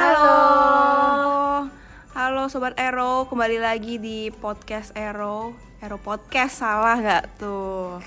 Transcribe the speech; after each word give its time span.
Halo. 0.00 1.68
Halo 2.16 2.48
Sobat 2.48 2.72
Ero, 2.80 3.28
kembali 3.28 3.60
lagi 3.60 4.00
di 4.00 4.32
podcast 4.32 4.96
Ero 4.96 5.52
Ero 5.76 6.00
Podcast, 6.00 6.64
salah 6.64 6.96
nggak 6.96 7.36
tuh? 7.36 8.00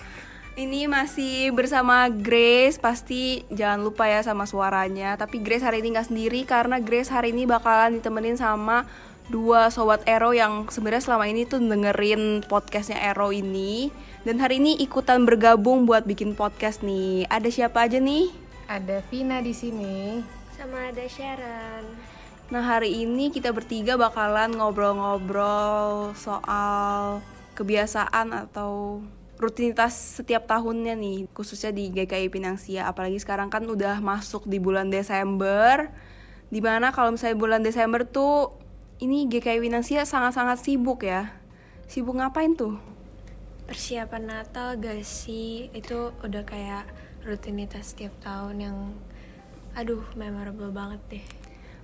Ini 0.57 0.89
masih 0.89 1.53
bersama 1.53 2.09
Grace, 2.09 2.81
pasti 2.81 3.45
jangan 3.53 3.85
lupa 3.85 4.09
ya 4.09 4.25
sama 4.25 4.49
suaranya 4.49 5.21
Tapi 5.21 5.37
Grace 5.45 5.61
hari 5.61 5.85
ini 5.85 5.93
nggak 5.93 6.09
sendiri 6.09 6.49
karena 6.49 6.81
Grace 6.81 7.13
hari 7.13 7.29
ini 7.29 7.45
bakalan 7.45 8.01
ditemenin 8.01 8.41
sama 8.41 8.89
dua 9.29 9.69
Sobat 9.69 10.01
Ero 10.09 10.33
yang 10.33 10.65
sebenarnya 10.73 11.05
selama 11.05 11.29
ini 11.29 11.45
tuh 11.45 11.61
dengerin 11.61 12.41
podcastnya 12.49 13.05
Ero 13.05 13.29
ini 13.29 13.93
Dan 14.25 14.41
hari 14.41 14.57
ini 14.57 14.81
ikutan 14.81 15.29
bergabung 15.29 15.85
buat 15.85 16.09
bikin 16.09 16.33
podcast 16.33 16.81
nih 16.81 17.29
Ada 17.29 17.53
siapa 17.53 17.85
aja 17.85 18.01
nih? 18.01 18.33
Ada 18.65 19.05
Vina 19.13 19.45
di 19.45 19.53
sini. 19.53 19.97
Sama 20.63 20.95
ada 20.95 21.03
Sharon. 21.11 21.85
Nah 22.47 22.63
hari 22.63 23.03
ini 23.03 23.35
kita 23.35 23.51
bertiga 23.51 23.99
bakalan 23.99 24.55
ngobrol-ngobrol 24.55 26.15
soal 26.15 27.19
kebiasaan 27.51 28.31
atau 28.31 29.03
rutinitas 29.35 29.91
setiap 30.23 30.47
tahunnya 30.47 30.95
nih 30.95 31.27
khususnya 31.35 31.75
di 31.75 31.91
GKI 31.91 32.31
Pinangsia 32.31 32.87
apalagi 32.87 33.19
sekarang 33.19 33.51
kan 33.51 33.67
udah 33.67 33.99
masuk 33.99 34.47
di 34.47 34.55
bulan 34.63 34.87
Desember 34.87 35.91
di 36.47 36.63
mana 36.63 36.95
kalau 36.95 37.11
misalnya 37.11 37.35
bulan 37.35 37.59
Desember 37.59 38.07
tuh 38.07 38.55
ini 39.03 39.27
GKI 39.27 39.59
Pinangsia 39.59 40.07
sangat-sangat 40.07 40.63
sibuk 40.63 41.03
ya 41.03 41.27
sibuk 41.91 42.15
ngapain 42.15 42.55
tuh? 42.55 42.79
Persiapan 43.67 44.31
Natal 44.31 44.79
gak 44.79 45.03
sih? 45.03 45.67
Itu 45.75 46.15
udah 46.23 46.47
kayak 46.47 46.87
rutinitas 47.27 47.91
setiap 47.91 48.15
tahun 48.23 48.63
yang 48.63 48.77
aduh 49.73 50.03
memorable 50.17 50.69
banget 50.69 51.01
deh. 51.09 51.25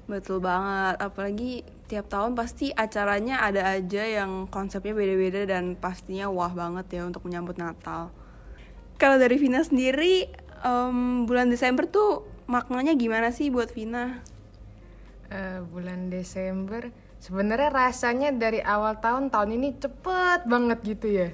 Betul 0.10 0.42
banget, 0.42 0.98
apalagi 0.98 1.62
tiap 1.86 2.10
tahun 2.10 2.34
pasti 2.34 2.74
acaranya 2.74 3.46
ada 3.46 3.78
aja 3.78 4.02
yang 4.02 4.50
konsepnya 4.50 4.98
beda-beda 4.98 5.46
dan 5.46 5.78
pastinya 5.78 6.30
wah 6.34 6.50
banget 6.50 6.98
ya 6.98 7.02
untuk 7.06 7.30
menyambut 7.30 7.62
Natal. 7.62 8.10
Kalau 8.98 9.22
dari 9.22 9.38
Vina 9.38 9.62
sendiri, 9.62 10.26
em, 10.66 11.30
bulan 11.30 11.54
Desember 11.54 11.86
tuh 11.86 12.26
maknanya 12.50 12.98
gimana 12.98 13.30
sih 13.30 13.54
buat 13.54 13.70
Vina? 13.70 14.18
Eh, 15.30 15.62
bulan 15.70 16.10
Desember. 16.10 16.90
Sebenarnya 17.22 17.70
rasanya 17.70 18.34
dari 18.34 18.66
awal 18.66 18.98
tahun 18.98 19.30
tahun 19.30 19.62
ini 19.62 19.78
cepet 19.78 20.50
banget 20.50 20.80
gitu 20.82 21.08
ya. 21.08 21.30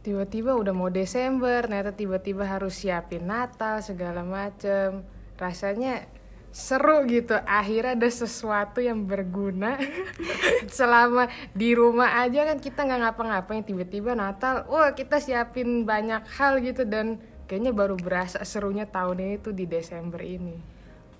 Tiba-tiba 0.00 0.56
udah 0.56 0.72
mau 0.72 0.88
Desember, 0.88 1.68
ternyata 1.68 1.92
tiba-tiba 1.92 2.48
harus 2.48 2.80
siapin 2.80 3.28
Natal 3.28 3.84
segala 3.84 4.24
macem. 4.24 5.04
Rasanya 5.38 6.04
seru 6.50 7.06
gitu. 7.06 7.38
Akhirnya 7.46 7.94
ada 7.94 8.10
sesuatu 8.10 8.82
yang 8.82 9.06
berguna. 9.06 9.78
Selama 10.78 11.30
di 11.54 11.72
rumah 11.72 12.20
aja 12.20 12.44
kan 12.44 12.58
kita 12.58 12.84
nggak 12.84 13.00
ngapa-ngapain. 13.08 13.64
Tiba-tiba 13.64 14.18
Natal, 14.18 14.66
wah 14.66 14.92
kita 14.92 15.22
siapin 15.22 15.86
banyak 15.86 16.26
hal 16.36 16.58
gitu 16.60 16.82
dan 16.82 17.22
kayaknya 17.48 17.72
baru 17.72 17.96
berasa 17.96 18.42
serunya 18.44 18.84
tahun 18.84 19.22
ini 19.22 19.36
tuh 19.40 19.54
di 19.56 19.64
Desember 19.64 20.20
ini. 20.20 20.78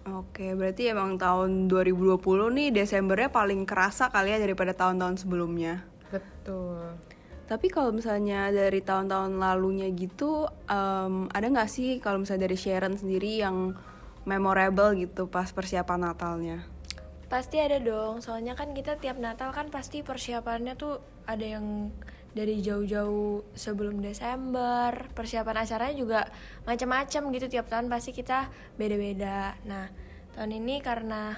Oke, 0.09 0.57
berarti 0.57 0.89
emang 0.89 1.21
tahun 1.21 1.69
2020 1.69 2.17
nih 2.57 2.69
Desembernya 2.73 3.29
paling 3.29 3.69
kerasa 3.69 4.09
kali 4.09 4.33
ya 4.33 4.39
daripada 4.41 4.73
tahun-tahun 4.73 5.21
sebelumnya. 5.21 5.85
Betul. 6.09 6.97
Tapi 7.49 7.67
kalau 7.73 7.93
misalnya 7.93 8.49
dari 8.53 8.81
tahun-tahun 8.81 9.37
lalunya 9.37 9.89
gitu, 9.93 10.49
em, 10.69 11.29
ada 11.33 11.47
nggak 11.49 11.69
sih 11.69 12.01
kalau 12.01 12.25
misalnya 12.25 12.49
dari 12.49 12.57
Sharon 12.57 12.97
sendiri 12.97 13.41
yang 13.41 13.77
memorable 14.29 14.93
gitu 15.01 15.25
pas 15.33 15.49
persiapan 15.49 16.13
Natalnya? 16.13 16.61
Pasti 17.33 17.57
ada 17.61 17.81
dong, 17.81 18.21
soalnya 18.21 18.53
kan 18.53 18.77
kita 18.77 19.01
tiap 19.01 19.17
Natal 19.17 19.53
kan 19.53 19.73
pasti 19.73 20.05
persiapannya 20.05 20.77
tuh 20.77 21.01
ada 21.25 21.45
yang 21.45 21.93
dari 22.33 22.61
jauh-jauh 22.61 23.45
sebelum 23.57 24.05
Desember. 24.05 24.93
Persiapan 25.17 25.65
acaranya 25.65 25.97
juga 25.97 26.21
macam-macam 26.69 27.23
gitu 27.33 27.47
tiap 27.49 27.67
tahun 27.73 27.89
pasti 27.89 28.13
kita 28.13 28.49
beda-beda. 28.77 29.57
Nah, 29.65 29.89
tahun 30.37 30.57
ini 30.57 30.81
karena 30.81 31.37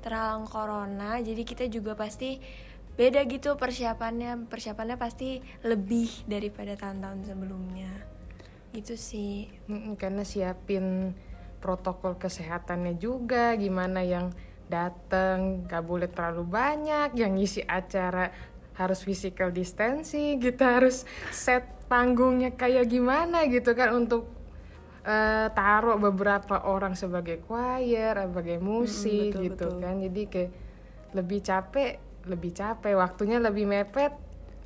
terhalang 0.00 0.48
corona, 0.48 1.20
jadi 1.20 1.44
kita 1.44 1.68
juga 1.68 1.96
pasti 1.96 2.40
beda 2.96 3.24
gitu 3.24 3.56
persiapannya. 3.56 4.48
Persiapannya 4.48 4.96
pasti 5.00 5.40
lebih 5.64 6.28
daripada 6.28 6.76
tahun-tahun 6.76 7.32
sebelumnya. 7.32 7.92
Gitu 8.76 8.96
sih. 9.00 9.48
Karena 9.96 10.20
siapin 10.24 11.16
protokol 11.60 12.16
kesehatannya 12.16 12.96
juga 12.96 13.54
gimana 13.54 14.00
yang 14.00 14.32
datang 14.66 15.66
gak 15.68 15.84
boleh 15.84 16.08
terlalu 16.08 16.46
banyak 16.46 17.12
yang 17.14 17.36
ngisi 17.36 17.60
acara 17.66 18.32
harus 18.78 19.04
physical 19.04 19.52
distancing 19.52 20.40
kita 20.40 20.80
harus 20.80 21.04
set 21.28 21.66
panggungnya 21.90 22.54
kayak 22.54 22.86
gimana 22.86 23.44
gitu 23.50 23.74
kan 23.74 23.92
untuk 23.92 24.30
eh, 25.04 25.50
taruh 25.52 25.98
beberapa 25.98 26.64
orang 26.64 26.94
sebagai 26.94 27.42
choir 27.44 28.14
sebagai 28.14 28.62
musik 28.62 29.36
betul, 29.36 29.44
gitu 29.44 29.66
betul. 29.74 29.82
kan 29.82 29.94
jadi 30.00 30.22
kayak 30.30 30.50
lebih 31.10 31.40
capek 31.42 31.92
lebih 32.30 32.52
capek 32.54 32.94
waktunya 32.94 33.42
lebih 33.42 33.66
mepet 33.66 34.14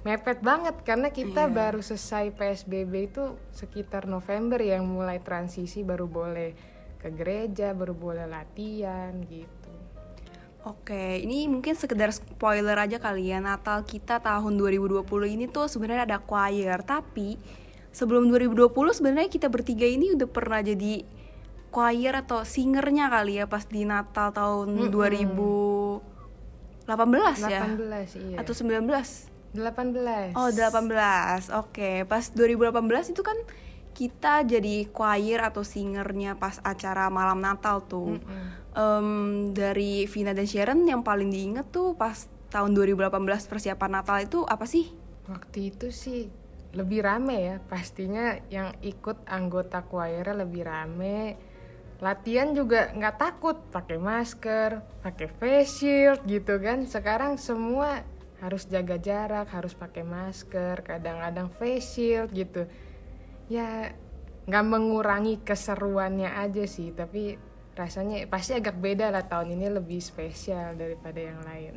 mepet 0.05 0.45
banget 0.45 0.77
karena 0.85 1.09
kita 1.09 1.49
Iya. 1.49 1.55
baru 1.55 1.81
selesai 1.81 2.37
PSBB 2.37 3.09
itu 3.09 3.25
sekitar 3.57 4.05
November 4.05 4.61
yang 4.61 4.85
mulai 4.85 5.17
transisi 5.25 5.81
baru 5.81 6.05
boleh 6.05 6.74
ke 7.05 7.13
gereja 7.13 7.77
baru 7.77 7.93
boleh 7.93 8.25
latihan 8.25 9.13
gitu. 9.29 9.69
Oke, 10.65 11.21
ini 11.21 11.45
mungkin 11.45 11.77
sekedar 11.77 12.09
spoiler 12.09 12.81
aja 12.81 12.97
kali 12.97 13.29
ya. 13.29 13.45
Natal 13.45 13.85
kita 13.85 14.25
tahun 14.25 14.57
2020 14.57 15.05
ini 15.29 15.45
tuh 15.45 15.69
sebenarnya 15.69 16.09
ada 16.09 16.19
choir. 16.25 16.81
Tapi 16.81 17.37
sebelum 17.93 18.33
2020 18.33 18.73
sebenarnya 18.97 19.29
kita 19.29 19.53
bertiga 19.53 19.85
ini 19.85 20.17
udah 20.17 20.25
pernah 20.25 20.65
jadi 20.65 21.05
choir 21.69 22.17
atau 22.17 22.47
singernya 22.47 23.11
kali 23.11 23.43
ya 23.43 23.51
Pas 23.51 23.67
di 23.67 23.83
Natal 23.83 24.31
tahun 24.31 24.89
2018 24.89 27.51
ya? 27.51 27.67
18 27.67 28.33
iya. 28.33 28.39
Atau 28.41 28.55
19? 28.57 28.89
18 29.55 30.39
Oh 30.39 30.51
18, 30.51 31.51
oke 31.51 31.91
Pas 32.07 32.25
2018 32.31 33.15
itu 33.15 33.23
kan 33.27 33.39
kita 33.95 34.43
jadi 34.43 34.91
choir 34.91 35.39
atau 35.41 35.63
singernya 35.63 36.35
pas 36.35 36.59
acara 36.67 37.07
malam 37.09 37.39
Natal 37.39 37.87
tuh. 37.87 38.19
Em, 38.75 39.55
Dari 39.55 40.11
Vina 40.11 40.35
dan 40.35 40.45
Sharon 40.51 40.83
yang 40.83 41.07
paling 41.07 41.31
diinget 41.31 41.71
tuh 41.71 41.95
pas 41.95 42.27
tahun 42.51 42.75
2018 42.75 43.47
persiapan 43.47 43.91
Natal 44.03 44.19
itu 44.27 44.43
apa 44.45 44.67
sih? 44.67 45.05
waktu 45.25 45.73
itu 45.73 45.89
sih 45.89 46.29
lebih 46.75 47.07
rame 47.07 47.37
ya 47.39 47.57
pastinya 47.71 48.35
yang 48.51 48.75
ikut 48.83 49.25
anggota 49.31 49.87
choirnya 49.87 50.43
lebih 50.43 50.67
rame. 50.67 51.39
Latihan 52.03 52.51
juga 52.51 52.91
nggak 52.91 53.17
takut 53.17 53.57
pakai 53.71 53.97
masker 53.97 54.83
pakai 55.01 55.29
face 55.39 55.71
shield 55.81 56.21
gitu 56.27 56.59
kan. 56.59 56.83
Sekarang 56.85 57.39
semua 57.39 58.03
harus 58.43 58.67
jaga 58.67 58.99
jarak 58.99 59.49
harus 59.55 59.73
pakai 59.73 60.03
masker 60.03 60.83
kadang-kadang 60.83 61.49
face 61.55 61.97
shield 61.97 62.29
gitu 62.35 62.67
ya 63.49 63.93
nggak 64.45 64.65
mengurangi 64.65 65.41
keseruannya 65.41 66.37
aja 66.37 66.65
sih 66.69 66.93
tapi 66.93 67.37
rasanya 67.75 68.29
pasti 68.31 68.55
agak 68.55 68.79
beda 68.79 69.11
lah 69.11 69.25
tahun 69.27 69.57
ini 69.59 69.67
lebih 69.73 69.99
spesial 69.99 70.77
daripada 70.79 71.19
yang 71.19 71.41
lain 71.43 71.77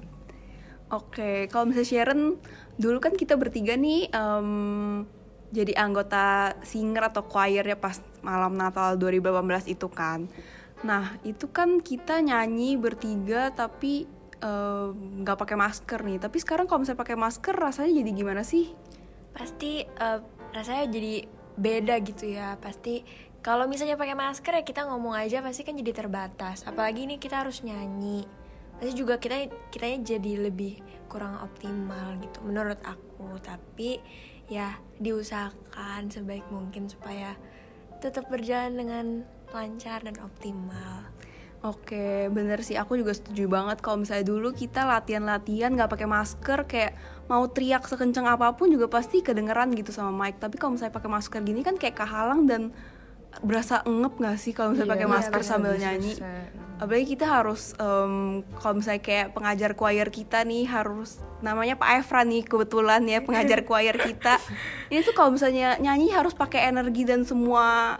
Oke, 0.88 1.52
kalau 1.52 1.68
misalnya 1.68 1.92
Sharon, 1.92 2.40
dulu 2.80 3.04
kan 3.04 3.12
kita 3.12 3.36
bertiga 3.36 3.76
nih 3.76 4.08
em, 4.08 5.04
jadi 5.52 5.76
anggota 5.84 6.56
singer 6.64 7.12
atau 7.12 7.28
choir 7.28 7.68
ya 7.68 7.76
pas 7.76 8.00
malam 8.24 8.56
Natal 8.56 8.96
2018 8.96 9.68
itu 9.68 9.92
kan. 9.92 10.32
Nah, 10.88 11.20
itu 11.28 11.52
kan 11.52 11.84
kita 11.84 12.24
nyanyi 12.24 12.80
bertiga 12.80 13.52
tapi 13.52 14.08
nggak 15.20 15.36
pakai 15.36 15.60
masker 15.60 16.08
nih. 16.08 16.24
Tapi 16.24 16.38
sekarang 16.40 16.72
kalau 16.72 16.88
misalnya 16.88 17.04
pakai 17.04 17.20
masker 17.20 17.52
rasanya 17.52 17.92
jadi 17.92 18.12
gimana 18.16 18.48
sih? 18.48 18.72
pasti 19.38 19.86
eh, 19.86 20.20
rasanya 20.52 20.86
jadi 20.90 21.14
beda 21.58 22.00
gitu 22.06 22.30
ya. 22.30 22.56
Pasti 22.62 23.02
kalau 23.42 23.66
misalnya 23.66 23.98
pakai 23.98 24.14
masker 24.14 24.62
ya 24.62 24.64
kita 24.64 24.86
ngomong 24.88 25.18
aja 25.18 25.42
pasti 25.42 25.66
kan 25.66 25.76
jadi 25.76 25.92
terbatas. 25.92 26.64
Apalagi 26.64 27.10
ini 27.10 27.18
kita 27.18 27.44
harus 27.44 27.66
nyanyi. 27.66 28.24
Pasti 28.78 28.94
juga 28.94 29.18
kita 29.18 29.50
kitanya 29.74 30.16
jadi 30.16 30.48
lebih 30.48 30.80
kurang 31.10 31.42
optimal 31.42 32.16
gitu 32.22 32.46
menurut 32.46 32.78
aku. 32.86 33.42
Tapi 33.42 34.00
ya 34.48 34.80
diusahakan 35.02 36.08
sebaik 36.14 36.48
mungkin 36.54 36.88
supaya 36.88 37.36
tetap 38.00 38.30
berjalan 38.30 38.78
dengan 38.78 39.06
lancar 39.52 40.06
dan 40.06 40.16
optimal. 40.22 41.10
Oke, 41.66 42.30
bener 42.30 42.62
sih. 42.62 42.78
Aku 42.78 43.02
juga 43.02 43.18
setuju 43.18 43.50
banget 43.50 43.82
kalau 43.82 44.06
misalnya 44.06 44.30
dulu 44.30 44.54
kita 44.54 44.86
latihan-latihan 44.86 45.74
nggak 45.74 45.90
pakai 45.90 46.06
masker, 46.06 46.70
kayak 46.70 46.94
mau 47.28 47.44
teriak 47.46 47.84
sekencang 47.84 48.26
apa 48.26 48.52
pun 48.52 48.68
juga 48.68 48.88
pasti 48.88 49.20
kedengeran 49.20 49.72
gitu 49.72 49.92
sama 49.92 50.10
mic. 50.10 50.36
Tapi 50.38 50.56
kalau 50.56 50.74
misalnya 50.74 50.92
pakai 50.92 51.10
masker 51.10 51.40
gini 51.42 51.62
kan 51.62 51.76
kayak 51.76 51.96
kehalang 51.96 52.44
dan 52.44 52.72
berasa 53.38 53.84
ngep 53.84 54.18
gak 54.18 54.38
sih 54.38 54.50
kalau 54.50 54.72
misalnya 54.72 54.88
Iya, 54.88 54.96
pakai 54.96 55.06
iya, 55.06 55.14
masker 55.14 55.34
bener, 55.38 55.46
sambil 55.46 55.74
nyanyi 55.78 56.14
susah. 56.16 56.42
apalagi 56.78 57.06
kita 57.08 57.26
harus 57.28 57.62
em, 57.78 58.14
kalau 58.56 58.74
misalnya 58.76 58.98
kayak 59.00 59.28
pengajar 59.30 59.72
choir 59.74 60.08
kita 60.08 60.42
nih 60.42 60.66
harus 60.66 61.22
namanya 61.38 61.78
Pak 61.78 62.02
Efran 62.02 62.26
nih 62.28 62.42
kebetulan 62.42 63.04
ya 63.04 63.22
pengajar 63.22 63.62
choir 63.68 63.94
kita 63.94 64.42
ini 64.88 65.00
tuh 65.04 65.14
kalau 65.14 65.30
misalnya 65.30 65.78
nyanyi 65.78 66.10
harus 66.10 66.34
pakai 66.34 66.66
energi 66.66 67.06
dan 67.06 67.22
semua 67.22 68.00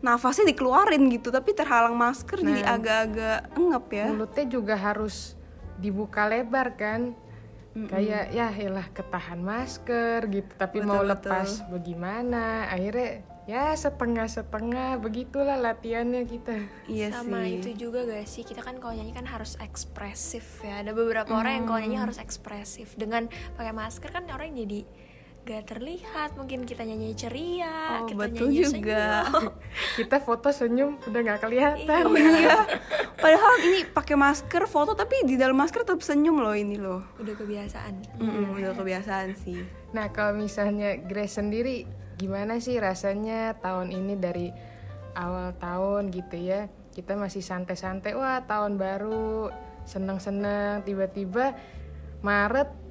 nafasnya 0.00 0.50
dikeluarin 0.50 1.06
gitu 1.10 1.30
tapi 1.30 1.52
terhalang 1.52 1.94
masker 1.94 2.42
jadi 2.42 2.62
Nah. 2.64 2.74
agak-agak 2.74 3.38
ngep 3.54 3.86
ya 3.92 4.06
mulutnya 4.08 4.44
juga 4.50 4.74
harus 4.74 5.38
dibuka 5.76 6.26
lebar 6.26 6.74
kan 6.74 7.14
kayak 7.72 8.30
ya 8.30 8.52
elah 8.52 8.86
ketahan 8.92 9.40
masker 9.40 10.28
gitu. 10.28 10.52
Tapi 10.54 10.84
mau 10.84 11.00
Betul, 11.00 11.10
lepas 11.16 11.48
betul. 11.48 11.70
bagaimana? 11.72 12.68
Akhirnya 12.68 13.10
ya 13.42 13.74
setengah 13.74 14.28
setengah 14.28 15.00
begitulah 15.00 15.58
latihannya 15.58 16.22
kita. 16.28 16.56
Iya 16.86 17.10
sama 17.10 17.42
sih. 17.42 17.58
itu 17.58 17.88
juga 17.88 18.04
gak 18.06 18.26
sih? 18.28 18.44
Kita 18.44 18.60
kan 18.60 18.76
kalau 18.78 18.92
nyanyi 18.92 19.16
kan 19.16 19.26
harus 19.26 19.56
ekspresif 19.58 20.60
ya. 20.62 20.84
Ada 20.84 20.92
beberapa 20.92 21.32
orang 21.32 21.52
yang 21.58 21.66
kalau 21.66 21.80
nyanyi 21.80 21.98
Hmm. 21.98 22.06
harus 22.06 22.18
ekspresif. 22.20 22.94
Dengan 22.94 23.26
pakai 23.56 23.72
masker 23.72 24.10
kan 24.12 24.28
orang 24.28 24.52
jadi 24.52 24.84
gak 25.42 25.74
terlihat 25.74 26.38
mungkin 26.38 26.62
kita 26.62 26.86
nyanyi 26.86 27.18
ceria 27.18 27.98
Oh, 27.98 28.06
kita 28.06 28.30
betul 28.30 28.46
nyanyi 28.46 28.62
juga. 28.62 29.26
senyum. 29.26 29.50
kita 29.98 30.16
foto 30.18 30.48
senyum 30.48 30.90
udah 31.02 31.20
nggak 31.20 31.40
kelihatan. 31.40 32.02
Iya. 32.14 32.58
Padahal 33.18 33.54
ini 33.62 33.86
pakai 33.86 34.14
masker 34.14 34.66
foto 34.66 34.94
tapi 34.94 35.22
di 35.22 35.34
dalam 35.34 35.54
masker 35.54 35.82
tetap 35.82 35.98
senyum 35.98 36.38
loh 36.38 36.54
ini 36.54 36.78
loh. 36.78 37.02
Udah 37.18 37.34
kebiasaan. 37.34 38.18
Mm-mm, 38.18 38.54
udah 38.54 38.74
kebiasaan 38.74 39.34
sih. 39.36 39.62
Nah 39.90 40.10
kalau 40.10 40.34
misalnya 40.34 40.94
Grace 40.96 41.38
sendiri 41.38 41.86
gimana 42.16 42.58
sih 42.58 42.78
rasanya 42.78 43.58
tahun 43.58 43.90
ini 43.90 44.14
dari 44.14 44.46
awal 45.14 45.54
tahun 45.58 46.10
gitu 46.10 46.38
ya? 46.38 46.66
Kita 46.90 47.14
masih 47.14 47.42
santai-santai 47.42 48.14
wah 48.14 48.42
tahun 48.42 48.78
baru 48.78 49.50
seneng-seneng 49.82 50.82
tiba-tiba 50.82 51.54
Maret 52.22 52.81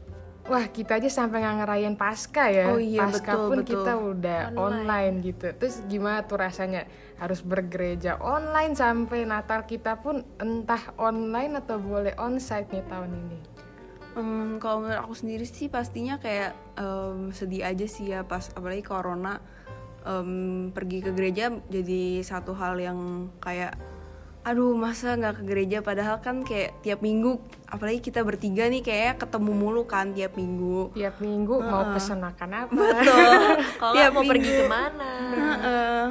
wah 0.49 0.65
kita 0.69 0.97
aja 0.97 1.09
sampai 1.11 1.45
nggak 1.45 1.55
ngerayain 1.61 1.95
pasca 1.99 2.49
ya 2.49 2.73
Oh 2.73 2.81
iya, 2.81 3.05
pasca 3.05 3.33
betul, 3.37 3.47
pun 3.49 3.57
betul. 3.61 3.69
kita 3.77 3.91
udah 3.97 4.39
online. 4.57 5.15
gitu 5.21 5.47
terus 5.57 5.75
gimana 5.85 6.25
tuh 6.25 6.41
rasanya 6.41 6.89
harus 7.21 7.45
bergereja 7.45 8.17
online 8.17 8.73
sampai 8.73 9.29
Natal 9.29 9.69
kita 9.69 10.01
pun 10.01 10.25
entah 10.41 10.81
online 10.97 11.61
atau 11.61 11.77
boleh 11.77 12.17
onsite 12.17 12.73
nih 12.73 12.85
tahun 12.89 13.11
ini 13.13 13.39
Em, 14.11 14.59
kalau 14.59 14.83
menurut 14.83 15.07
aku 15.07 15.15
sendiri 15.15 15.47
sih 15.47 15.71
pastinya 15.71 16.19
kayak 16.19 16.51
em, 16.75 17.31
sedih 17.31 17.63
aja 17.63 17.87
sih 17.87 18.11
ya 18.11 18.27
pas 18.27 18.51
apalagi 18.51 18.83
corona 18.83 19.39
em, 20.03 20.67
pergi 20.75 20.99
ke 20.99 21.15
gereja 21.15 21.47
jadi 21.71 22.19
satu 22.19 22.51
hal 22.51 22.75
yang 22.75 23.31
kayak 23.39 23.79
aduh 24.41 24.73
masa 24.73 25.13
nggak 25.13 25.41
ke 25.41 25.43
gereja? 25.45 25.77
Padahal 25.85 26.17
kan 26.17 26.41
kayak 26.41 26.81
tiap 26.81 27.05
minggu 27.05 27.37
apalagi 27.69 28.01
kita 28.01 28.25
bertiga 28.25 28.65
nih 28.67 28.81
kayak 28.81 29.21
ketemu 29.21 29.51
mulu 29.53 29.83
kan 29.85 30.11
tiap 30.17 30.33
minggu. 30.33 30.91
Tiap 30.97 31.21
minggu 31.21 31.61
mau 31.61 31.93
pesen 31.93 32.19
makan 32.19 32.49
apa? 32.49 32.73
Betul. 32.73 33.31
Kalau 33.81 34.11
mau 34.17 34.23
pergi 34.25 34.51
ke 34.51 34.65
mana? 34.65 35.11
Heeh. 35.31 36.05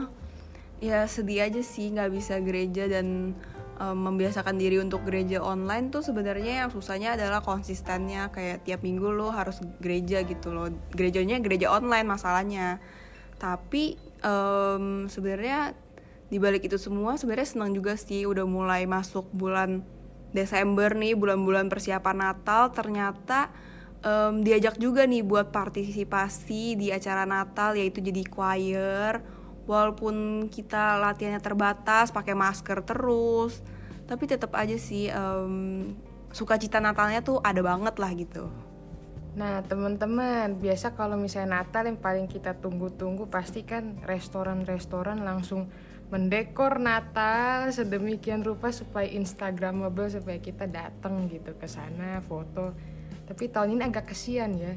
ya 0.81 1.05
sedih 1.05 1.45
aja 1.45 1.61
sih 1.61 1.93
nggak 1.93 2.09
bisa 2.09 2.41
gereja 2.41 2.89
dan 2.89 3.37
em, 3.77 3.97
membiasakan 4.01 4.57
diri 4.57 4.81
untuk 4.81 5.05
gereja 5.05 5.45
online 5.45 5.93
tuh 5.93 6.01
sebenarnya 6.01 6.65
yang 6.65 6.71
susahnya 6.73 7.21
adalah 7.21 7.45
konsistennya. 7.45 8.33
Kayak 8.33 8.65
tiap 8.65 8.81
minggu 8.81 9.11
lo 9.13 9.29
harus 9.29 9.61
gereja 9.83 10.25
gitu 10.25 10.55
loh. 10.55 10.73
Gerejanya 10.97 11.37
gereja 11.43 11.69
online 11.69 12.07
masalahnya. 12.09 12.81
Tapi 13.37 13.99
em, 14.25 15.11
sebenarnya 15.13 15.77
di 16.31 16.39
balik 16.39 16.71
itu 16.71 16.79
semua 16.79 17.19
sebenarnya 17.19 17.59
senang 17.59 17.75
juga 17.75 17.99
sih 17.99 18.23
udah 18.23 18.47
mulai 18.47 18.87
masuk 18.87 19.27
bulan 19.35 19.83
Desember 20.31 20.95
nih 20.95 21.19
bulan-bulan 21.19 21.67
persiapan 21.67 22.31
Natal. 22.31 22.71
Ternyata 22.71 23.51
em, 24.01 24.47
diajak 24.47 24.79
juga 24.79 25.05
nih 25.11 25.27
buat 25.27 25.51
partisipasi 25.51 26.79
di 26.79 26.95
acara 26.95 27.27
Natal 27.27 27.75
yaitu 27.75 27.99
jadi 27.99 28.23
choir. 28.23 29.19
Walaupun 29.67 30.47
kita 30.51 30.99
latihannya 31.03 31.43
terbatas 31.43 32.15
pakai 32.15 32.35
masker 32.35 32.83
terus 32.83 33.63
tapi 34.11 34.27
tetap 34.27 34.51
aja 34.59 34.75
sih 34.75 35.07
em, 35.11 35.95
sukacita 36.31 36.79
Natalnya 36.79 37.27
tuh 37.27 37.43
ada 37.43 37.59
banget 37.63 37.95
lah 37.99 38.11
gitu. 38.15 38.47
Nah 39.35 39.63
teman-teman 39.67 40.59
biasa 40.59 40.99
kalau 40.99 41.15
misalnya 41.15 41.63
Natal 41.63 41.87
yang 41.87 41.99
paling 41.99 42.27
kita 42.27 42.59
tunggu-tunggu 42.59 43.31
pasti 43.31 43.63
kan 43.63 43.99
restoran-restoran 44.03 45.23
langsung 45.23 45.71
mendekor 46.11 46.83
Natal 46.83 47.71
sedemikian 47.71 48.43
rupa 48.43 48.75
supaya 48.75 49.07
instagramable 49.07 50.11
supaya 50.11 50.37
kita 50.37 50.67
datang 50.67 51.31
gitu 51.31 51.55
ke 51.55 51.71
sana 51.71 52.19
foto. 52.21 52.75
Tapi 53.25 53.47
tahun 53.47 53.79
ini 53.79 53.83
agak 53.87 54.11
kesian 54.11 54.59
ya. 54.59 54.75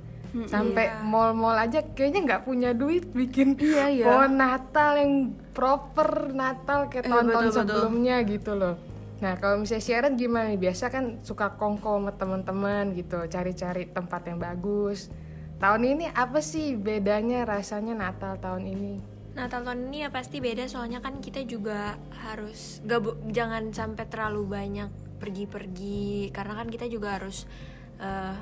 Sampai 0.50 0.90
mall-mall 1.06 1.58
aja 1.58 1.86
kayaknya 1.94 2.22
nggak 2.26 2.44
punya 2.46 2.74
duit 2.74 3.06
bikin 3.14 3.54
Iya, 3.54 3.86
iya. 3.90 4.06
pohon 4.10 4.34
Natal 4.34 4.98
yang 4.98 5.14
proper 5.54 6.34
Natal 6.34 6.90
kayak 6.90 7.06
Eh, 7.06 7.10
tahun-tahun 7.10 7.46
betul. 7.50 7.58
sebelumnya 7.62 8.16
gitu 8.26 8.52
loh. 8.58 8.76
Nah 9.22 9.38
kalau 9.38 9.62
misalnya 9.62 9.86
Sharon 9.86 10.18
gimana 10.18 10.50
nih? 10.50 10.58
Biasa 10.58 10.90
kan 10.90 11.22
suka 11.22 11.54
kongko 11.54 12.02
sama 12.02 12.12
teman-teman 12.18 12.98
gitu, 12.98 13.22
cari-cari 13.30 13.86
tempat 13.90 14.26
yang 14.26 14.42
bagus. 14.42 15.14
Tahun 15.62 15.82
ini 15.86 16.10
apa 16.10 16.42
sih 16.42 16.76
bedanya 16.76 17.46
rasanya 17.46 17.94
Natal 17.94 18.36
tahun 18.42 18.74
ini? 18.74 18.94
Natal 19.34 19.66
tahun 19.66 19.90
ini 19.90 20.06
ya 20.06 20.10
pasti 20.14 20.38
beda 20.38 20.70
soalnya 20.70 21.02
kan 21.02 21.18
kita 21.18 21.42
juga 21.42 21.98
harus 22.22 22.86
gak 22.86 23.02
jangan 23.34 23.74
sampai 23.74 24.06
terlalu 24.06 24.46
banyak 24.46 24.90
pergi-pergi 25.18 26.30
karena 26.30 26.54
kan 26.54 26.70
kita 26.70 26.86
juga 26.86 27.18
harus 27.18 27.50
eh, 27.98 28.38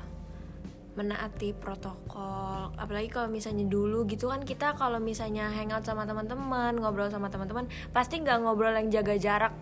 menaati 0.92 1.56
protokol. 1.56 2.76
Apalagi 2.76 3.08
kalau 3.08 3.32
misalnya 3.32 3.64
dulu 3.64 4.04
gitu 4.04 4.28
kan 4.28 4.44
kita 4.44 4.76
kalau 4.76 5.00
misalnya 5.00 5.48
hangout 5.48 5.88
sama 5.88 6.04
teman-teman 6.04 6.76
ngobrol 6.76 7.08
sama 7.08 7.32
teman-teman 7.32 7.72
pasti 7.96 8.20
nggak 8.20 8.44
ngobrol 8.44 8.76
yang 8.76 8.92
jaga 8.92 9.16
jarak. 9.16 9.54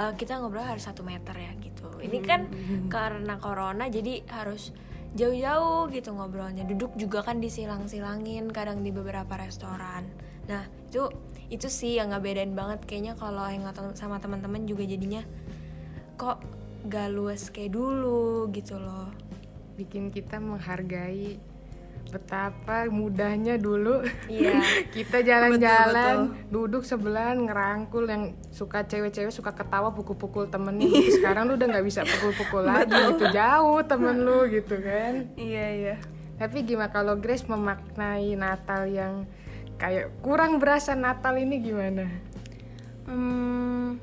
Eh, 0.00 0.16
kita 0.16 0.40
ngobrol 0.40 0.64
harus 0.64 0.88
satu 0.88 1.04
meter 1.04 1.36
ya 1.36 1.52
gitu. 1.60 1.92
Ini 2.00 2.18
kan 2.24 2.48
karena 2.88 3.36
corona 3.36 3.84
jadi 3.92 4.24
harus 4.32 4.72
jauh-jauh 5.12 5.92
gitu 5.92 6.16
ngobrolnya. 6.16 6.64
Duduk 6.64 6.96
juga 6.96 7.20
kan 7.20 7.36
disilang-silangin 7.36 8.48
kadang 8.48 8.80
di 8.80 8.88
beberapa 8.88 9.36
restoran 9.36 10.30
nah 10.50 10.66
itu 10.90 11.06
itu 11.50 11.66
sih 11.66 11.98
yang 11.98 12.14
ngebedain 12.14 12.54
banget. 12.54 12.82
Kayaknya 12.86 13.14
kalau 13.18 13.42
hangout 13.42 13.78
sama 13.98 14.22
teman-teman 14.22 14.66
juga 14.66 14.86
jadinya 14.86 15.22
kok 16.18 16.42
gak 16.86 17.10
luas 17.10 17.50
kayak 17.50 17.74
dulu 17.74 18.50
gitu 18.54 18.78
loh. 18.78 19.10
Bikin 19.78 20.14
kita 20.14 20.38
menghargai 20.38 21.38
betapa 22.10 22.86
mudahnya 22.90 23.58
dulu. 23.58 24.02
Iya. 24.30 24.62
kita 24.96 25.22
jalan-jalan 25.26 26.34
duduk 26.50 26.86
sebelahan 26.86 27.46
ngerangkul 27.46 28.06
yang 28.06 28.34
suka 28.50 28.86
cewek-cewek 28.86 29.34
suka 29.34 29.54
ketawa 29.54 29.94
pukul-pukul 29.94 30.50
temennya 30.50 30.90
gitu. 30.90 31.22
sekarang 31.22 31.50
lu 31.50 31.54
udah 31.58 31.68
nggak 31.70 31.86
bisa 31.86 32.02
pukul-pukul 32.06 32.62
lagi 32.70 32.94
gitu. 32.94 33.26
Jauh 33.30 33.82
temen 33.86 34.22
lu 34.22 34.46
gitu 34.50 34.78
kan. 34.78 35.28
Iya 35.34 35.66
iya. 35.74 35.96
Tapi 36.40 36.64
gimana 36.64 36.88
kalau 36.88 37.20
Grace 37.20 37.44
memaknai 37.44 38.32
Natal 38.38 38.88
yang 38.88 39.28
kayak 39.80 40.20
kurang 40.20 40.60
berasa 40.60 40.92
Natal 40.92 41.40
ini 41.40 41.56
gimana? 41.64 42.04
Hmm, 43.08 43.96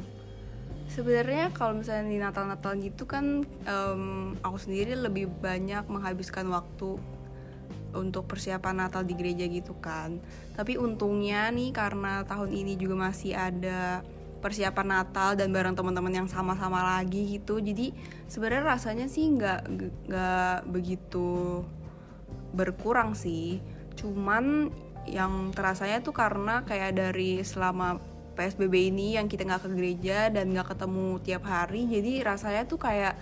sebenarnya 0.90 1.54
kalau 1.54 1.78
misalnya 1.78 2.10
di 2.10 2.18
Natal-Natal 2.18 2.74
gitu 2.82 3.06
kan 3.06 3.46
em, 3.46 4.34
aku 4.42 4.58
sendiri 4.58 4.98
lebih 4.98 5.30
banyak 5.30 5.86
menghabiskan 5.86 6.50
waktu 6.50 6.98
untuk 7.94 8.26
persiapan 8.26 8.90
Natal 8.90 9.06
di 9.06 9.14
gereja 9.14 9.46
gitu 9.46 9.78
kan. 9.78 10.18
Tapi 10.58 10.82
untungnya 10.82 11.48
nih 11.54 11.70
karena 11.72 12.26
tahun 12.26 12.50
ini 12.52 12.74
juga 12.76 13.08
masih 13.14 13.38
ada 13.38 14.02
persiapan 14.42 15.02
Natal 15.02 15.38
dan 15.38 15.54
bareng 15.54 15.78
teman-teman 15.78 16.26
yang 16.26 16.30
sama-sama 16.30 16.98
lagi 16.98 17.38
gitu. 17.38 17.62
Jadi 17.62 17.94
sebenarnya 18.26 18.76
rasanya 18.76 19.06
sih 19.06 19.30
nggak 19.30 19.62
nggak 20.10 20.58
begitu 20.74 21.62
berkurang 22.58 23.14
sih. 23.14 23.62
Cuman 23.98 24.70
yang 25.08 25.56
terasanya 25.56 26.04
tuh 26.04 26.14
karena 26.14 26.62
kayak 26.68 26.96
dari 26.96 27.42
selama 27.42 27.98
PSBB 28.38 28.94
ini 28.94 29.18
yang 29.18 29.26
kita 29.26 29.50
nggak 29.50 29.66
ke 29.66 29.70
gereja 29.74 30.30
dan 30.30 30.54
nggak 30.54 30.78
ketemu 30.78 31.18
tiap 31.26 31.44
hari, 31.50 31.90
jadi 31.90 32.22
rasanya 32.22 32.70
tuh 32.70 32.78
kayak 32.78 33.18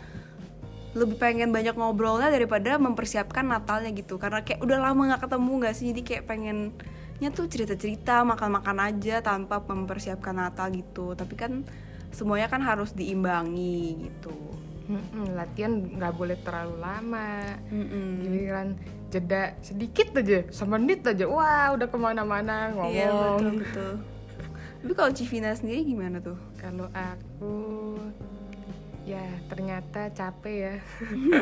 lebih 0.95 1.19
pengen 1.19 1.51
banyak 1.51 1.75
ngobrolnya 1.75 2.31
daripada 2.31 2.75
mempersiapkan 2.79 3.43
Natalnya 3.47 3.91
gitu. 3.95 4.15
Karena 4.19 4.43
kayak 4.43 4.63
udah 4.63 4.79
lama 4.79 5.01
nggak 5.15 5.23
ketemu 5.27 5.51
nggak 5.63 5.75
sih, 5.75 5.85
jadi 5.91 6.01
kayak 6.03 6.23
pengennya 6.27 7.29
tuh 7.35 7.47
cerita-cerita, 7.47 8.23
makan-makan 8.27 8.77
aja 8.79 9.23
tanpa 9.23 9.63
mempersiapkan 9.63 10.35
Natal 10.35 10.71
gitu. 10.71 11.15
Tapi 11.15 11.35
kan 11.35 11.63
semuanya 12.15 12.47
kan 12.47 12.63
harus 12.63 12.95
diimbangi 12.95 14.07
gitu. 14.07 14.35
Mm-mm, 14.85 15.33
latihan 15.33 15.73
nggak 15.81 16.13
boleh 16.13 16.37
terlalu 16.45 16.75
lama. 16.77 17.57
Mm-mm. 17.73 18.07
Giliran 18.21 18.67
jeda 19.09 19.55
sedikit 19.63 20.13
aja, 20.17 20.45
semenit 20.51 21.01
aja, 21.07 21.25
wah 21.25 21.73
udah 21.73 21.87
ke 21.89 21.97
mana-mana 21.97 22.73
ngomong. 22.73 22.93
Iya 22.93 23.07
betul 23.09 23.51
betul. 23.63 23.93
Tapi 24.85 24.93
kalau 24.93 25.11
Civina 25.17 25.49
sendiri 25.57 25.81
gimana 25.81 26.21
tuh? 26.21 26.37
Kalau 26.61 26.85
aku 26.93 27.55
ya 29.05 29.21
ternyata 29.49 30.09
capek 30.13 30.55
ya. 30.57 30.75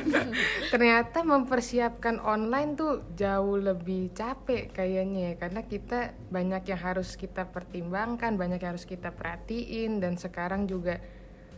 ternyata 0.73 1.23
mempersiapkan 1.23 2.19
online 2.23 2.75
tuh 2.75 3.03
jauh 3.15 3.59
lebih 3.59 4.11
capek 4.11 4.71
kayaknya 4.71 5.31
ya 5.31 5.33
karena 5.39 5.61
kita 5.63 6.15
banyak 6.31 6.63
yang 6.71 6.81
harus 6.83 7.15
kita 7.19 7.47
pertimbangkan, 7.47 8.35
banyak 8.35 8.59
yang 8.63 8.75
harus 8.75 8.87
kita 8.87 9.11
perhatiin 9.11 10.03
dan 10.03 10.19
sekarang 10.19 10.67
juga 10.67 10.99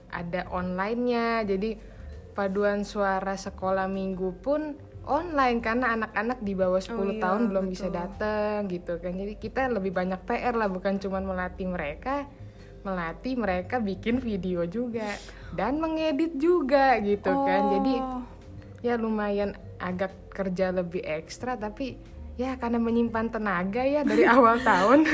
ada 0.09 0.45
online-nya. 0.49 1.43
Jadi 1.43 1.77
paduan 2.35 2.83
suara 2.83 3.33
sekolah 3.33 3.87
minggu 3.87 4.43
pun 4.43 4.75
online 5.05 5.61
karena 5.61 5.93
anak-anak 5.95 6.41
di 6.41 6.53
bawah 6.57 6.81
10 6.81 6.91
Oh 6.91 7.05
iya, 7.07 7.21
tahun 7.21 7.41
belum 7.47 7.65
bisa 7.69 7.87
betul. 7.87 7.97
datang 8.01 8.57
gitu 8.67 8.93
kan. 8.97 9.13
Jadi 9.13 9.33
kita 9.37 9.61
lebih 9.69 9.93
banyak 9.93 10.19
PR 10.25 10.55
lah 10.57 10.67
bukan 10.67 10.97
cuma 10.97 11.21
melatih 11.21 11.69
mereka, 11.69 12.25
melatih 12.81 13.37
mereka 13.37 13.77
bikin 13.77 14.17
video 14.17 14.65
juga 14.65 15.13
dan 15.53 15.77
mengedit 15.77 16.35
juga 16.35 16.97
gitu 16.99 17.29
kan. 17.45 17.61
Jadi 17.79 17.93
Oh. 18.01 18.21
ya 18.81 18.97
lumayan 18.97 19.53
agak 19.77 20.13
kerja 20.29 20.69
lebih 20.69 21.01
ekstra 21.01 21.55
tapi 21.55 21.97
ya 22.35 22.59
karena 22.59 22.79
menyimpan 22.83 23.31
tenaga 23.31 23.83
ya 23.83 24.03
dari 24.03 24.27
awal 24.35 24.59
tahun 24.59 25.07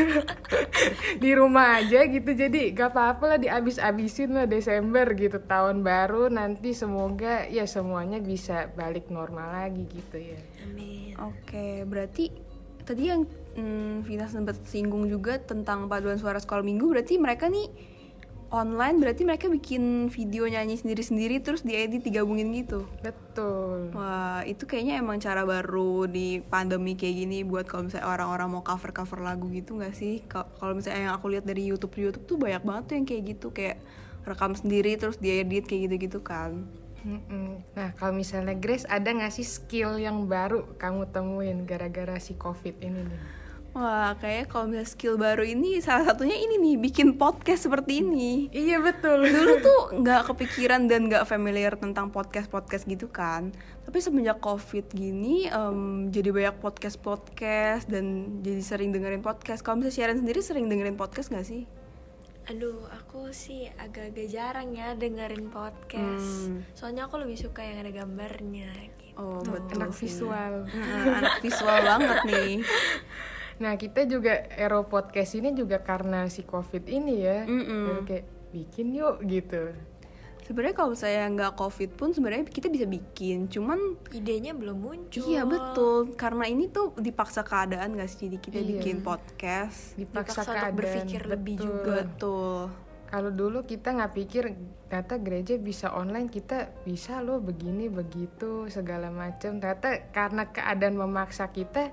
di 1.23 1.31
rumah 1.37 1.77
aja 1.77 2.09
gitu 2.09 2.33
jadi 2.33 2.73
gak 2.73 2.97
apa-apa 2.97 3.23
lah 3.35 3.37
dihabis-habisin 3.37 4.33
lah 4.33 4.49
Desember 4.49 5.05
gitu 5.13 5.37
tahun 5.37 5.85
baru 5.85 6.33
nanti 6.33 6.73
semoga 6.73 7.45
ya 7.45 7.69
semuanya 7.69 8.17
bisa 8.17 8.73
balik 8.73 9.13
normal 9.13 9.53
lagi 9.53 9.85
gitu 9.85 10.17
ya 10.17 10.39
Amin. 10.65 11.13
Oke, 11.21 11.85
berarti 11.85 12.33
tadi 12.81 13.13
yang 13.13 13.29
hmm, 13.53 14.01
Vina 14.09 14.25
sempat 14.25 14.57
singgung 14.65 15.05
juga 15.05 15.37
tentang 15.37 15.85
paduan 15.85 16.17
suara 16.17 16.41
sekolah 16.41 16.65
minggu, 16.65 16.89
berarti 16.89 17.21
mereka 17.21 17.45
nih 17.45 17.69
online, 18.51 19.00
berarti 19.00 19.24
mereka 19.24 19.48
bikin 19.48 20.12
video 20.12 20.43
nyanyi 20.46 20.75
sendiri-sendiri 20.75 21.39
terus 21.39 21.63
diedit 21.63 22.03
digabungin 22.03 22.51
gitu. 22.51 22.84
betul 23.00 23.89
Wah, 23.96 24.43
itu 24.43 24.67
kayaknya 24.67 25.00
emang 25.00 25.17
cara 25.24 25.48
baru 25.48 26.05
di 26.05 26.43
pandemi 26.43 27.00
kayak 27.00 27.15
gini 27.25 27.38
buat 27.48 27.63
kalau 27.65 27.88
misalnya 27.88 28.08
orang-orang 28.12 28.48
mau 28.51 28.63
cover-cover 28.63 29.24
lagu 29.24 29.48
gitu 29.51 29.79
nggak 29.79 29.96
sih? 29.96 30.22
Ka- 30.27 30.51
Kalau 30.60 30.75
misalnya 30.75 31.10
yang 31.10 31.13
aku 31.15 31.31
lihat 31.31 31.48
dari 31.48 31.63
YouTube 31.63 31.96
YouTube 31.96 32.27
tuh 32.27 32.38
banyak 32.38 32.63
banget 32.63 32.84
tuh 32.91 32.96
yang 33.00 33.05
kayak 33.08 33.24
gitu 33.36 33.48
kayak 33.55 33.77
rekam 34.27 34.53
sendiri 34.53 35.00
terus 35.00 35.17
diedit 35.17 35.65
kayak 35.65 35.89
gitu-gitu 35.89 36.20
kan. 36.22 36.67
Nah, 37.74 37.89
kalau 37.98 38.13
misalnya 38.13 38.53
Grace 38.53 38.86
ada 38.86 39.10
nggak 39.10 39.34
sih 39.34 39.48
skill 39.48 39.98
yang 39.98 40.29
baru 40.29 40.77
kamu 40.77 41.10
temuin 41.10 41.65
gara-gara 41.65 42.20
si 42.22 42.38
COVID 42.38 42.77
ini 42.84 43.01
nih? 43.10 43.22
Wah, 43.71 44.19
kayak 44.19 44.51
kalau 44.51 44.67
misalnya 44.67 44.83
skill 44.91 45.15
baru 45.15 45.47
ini 45.47 45.79
salah 45.79 46.11
satunya 46.11 46.35
ini 46.35 46.59
nih 46.59 46.75
bikin 46.75 47.15
podcast 47.15 47.71
seperti 47.71 48.03
ini. 48.03 48.51
Iya 48.51 48.83
betul. 48.83 49.23
Dulu 49.23 49.53
tuh 49.63 49.81
nggak 50.03 50.27
kepikiran 50.27 50.91
dan 50.91 51.07
nggak 51.07 51.23
familiar 51.23 51.79
tentang 51.79 52.11
podcast 52.11 52.51
podcast 52.51 52.83
gitu 52.83 53.07
kan. 53.07 53.55
Tapi 53.87 54.03
semenjak 54.03 54.43
covid 54.43 54.91
gini, 54.91 55.47
em, 55.47 56.11
jadi 56.11 56.35
banyak 56.35 56.59
podcast 56.59 56.99
podcast 56.99 57.87
dan 57.87 58.39
jadi 58.43 58.59
sering 58.59 58.91
dengerin 58.91 59.23
podcast. 59.23 59.63
Kalau 59.63 59.79
misalnya 59.79 59.95
Sharon 59.95 60.19
sendiri 60.19 60.39
sering 60.43 60.67
dengerin 60.67 60.99
podcast 60.99 61.31
nggak 61.31 61.47
sih? 61.47 61.63
Aduh, 62.51 62.83
aku 62.91 63.31
sih 63.31 63.71
agak-agak 63.79 64.27
jarang 64.27 64.75
ya 64.75 64.99
dengerin 64.99 65.47
podcast. 65.47 66.51
Hmm. 66.51 66.67
Soalnya 66.75 67.07
aku 67.07 67.23
lebih 67.23 67.39
suka 67.39 67.63
yang 67.63 67.87
ada 67.87 67.91
gambarnya 67.95 68.67
gitu. 68.99 69.15
Oh 69.15 69.39
betul. 69.39 69.79
Anak 69.79 69.95
visual. 69.95 70.53
Heeh, 70.67 71.03
anak 71.23 71.39
visual 71.39 71.77
banget 71.87 72.19
nih. 72.27 72.53
Nah 73.61 73.77
kita 73.77 74.09
juga 74.09 74.49
Ero 74.57 74.89
Podcast 74.89 75.37
ini 75.37 75.53
juga 75.53 75.79
karena 75.85 76.25
si 76.27 76.41
COVID 76.41 76.89
ini 76.89 77.13
ya 77.21 77.45
Mm-mm. 77.45 77.85
Jadi 77.85 78.01
kayak 78.09 78.25
bikin 78.51 78.87
yuk 78.97 79.21
gitu 79.29 79.69
Sebenarnya 80.41 80.75
kalau 80.75 80.97
saya 80.97 81.29
nggak 81.31 81.53
covid 81.55 81.95
pun 81.95 82.11
sebenarnya 82.11 82.43
kita 82.43 82.67
bisa 82.67 82.83
bikin, 82.83 83.47
cuman 83.47 83.95
Idenya 84.11 84.51
belum 84.51 84.83
muncul. 84.83 85.23
Iya 85.23 85.47
betul, 85.47 86.17
karena 86.17 86.43
ini 86.49 86.67
tuh 86.67 86.91
dipaksa 86.97 87.45
keadaan 87.45 87.95
gak 87.95 88.09
sih, 88.11 88.27
jadi 88.27 88.37
kita 88.41 88.59
Iya. 88.59 88.67
bikin 88.75 88.95
podcast. 88.99 89.95
Dipaksa, 89.95 90.01
Dipaksa 90.01 90.39
untuk 90.43 90.51
keadaan 90.51 90.75
berpikir 90.75 91.21
lebih 91.23 91.55
betul. 91.55 91.65
juga. 91.71 91.95
Betul. 92.03 92.59
Kalau 93.11 93.31
dulu 93.31 93.59
kita 93.63 93.87
nggak 93.95 94.13
pikir 94.15 94.43
ternyata 94.87 95.15
gereja 95.23 95.53
bisa 95.55 95.87
online 95.95 96.27
kita 96.27 96.67
bisa 96.83 97.23
loh 97.23 97.39
begini 97.39 97.87
begitu 97.87 98.67
segala 98.67 99.07
macam 99.07 99.55
ternyata 99.59 100.11
karena 100.11 100.51
keadaan 100.51 100.95
memaksa 100.99 101.47
kita 101.51 101.91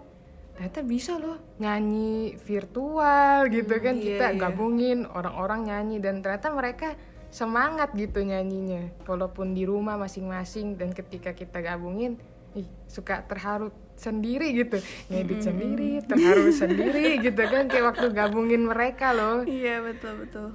ternyata 0.58 0.82
bisa 0.82 1.22
loh 1.22 1.38
nyanyi 1.62 2.34
virtual 2.42 3.46
gitu 3.46 3.78
kan. 3.78 3.94
iya, 3.94 4.02
kita 4.02 4.26
iya. 4.34 4.38
gabungin 4.42 5.06
orang-orang 5.06 5.70
nyanyi 5.70 6.02
dan 6.02 6.18
ternyata 6.18 6.50
mereka 6.50 6.98
semangat 7.30 7.94
gitu 7.94 8.26
nyanyinya. 8.26 8.90
Walaupun 9.06 9.54
di 9.54 9.62
rumah 9.62 9.94
masing-masing 9.94 10.74
dan 10.74 10.90
ketika 10.90 11.30
kita 11.30 11.62
gabungin 11.62 12.18
ih 12.58 12.66
suka 12.90 13.22
terharu 13.22 13.70
sendiri 13.94 14.50
gitu. 14.50 14.82
Ngedit 15.06 15.46
sendiri 15.46 16.02
terharu 16.02 16.50
sendiri 16.50 17.06
gitu 17.30 17.38
kan 17.38 17.70
kayak 17.70 17.94
waktu 17.94 18.06
gabungin 18.10 18.66
mereka 18.66 19.14
loh. 19.14 19.46
Iya 19.46 19.78
betul 19.78 20.26
betul. 20.26 20.48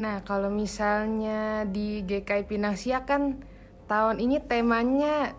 Nah, 0.00 0.24
kalau 0.24 0.48
misalnya 0.48 1.68
di 1.68 2.00
GKI 2.08 2.48
Pinang 2.48 2.80
kan 3.04 3.36
tahun 3.84 4.16
ini 4.16 4.40
temanya 4.40 5.36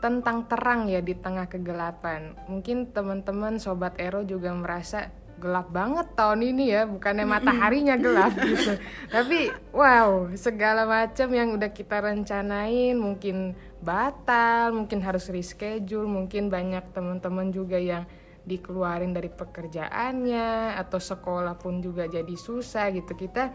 tentang 0.00 0.48
terang 0.48 0.88
ya 0.88 1.04
di 1.04 1.12
tengah 1.12 1.46
kegelapan. 1.46 2.32
Mungkin 2.48 2.90
teman-teman 2.90 3.60
sobat 3.60 4.00
Ero 4.00 4.24
juga 4.24 4.50
merasa 4.56 5.12
gelap 5.40 5.72
banget 5.72 6.04
tahun 6.16 6.40
ini 6.52 6.64
ya, 6.68 6.84
bukannya 6.84 7.24
mataharinya 7.24 7.96
gelap 7.96 8.36
gitu. 8.36 8.76
Tapi 9.08 9.48
wow, 9.72 10.28
segala 10.36 10.84
macam 10.84 11.32
yang 11.32 11.56
udah 11.56 11.72
kita 11.72 12.04
rencanain 12.04 12.92
mungkin 12.96 13.56
batal, 13.80 14.76
mungkin 14.76 15.00
harus 15.00 15.32
reschedule, 15.32 16.04
mungkin 16.04 16.52
banyak 16.52 16.92
teman-teman 16.92 17.48
juga 17.48 17.80
yang 17.80 18.04
dikeluarin 18.44 19.16
dari 19.16 19.32
pekerjaannya 19.32 20.76
atau 20.76 21.00
sekolah 21.00 21.56
pun 21.56 21.80
juga 21.80 22.04
jadi 22.04 22.36
susah 22.36 22.92
gitu. 22.92 23.16
Kita 23.16 23.48